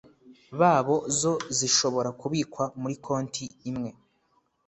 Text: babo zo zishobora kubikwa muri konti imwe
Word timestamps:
babo 0.59 0.95
zo 1.19 1.33
zishobora 1.57 2.09
kubikwa 2.19 2.63
muri 2.81 2.95
konti 3.05 3.45
imwe 3.69 3.91